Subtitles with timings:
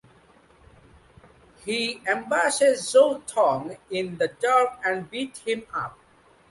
[1.63, 5.95] He ambushes Zhou Tong in the dark and beats him up.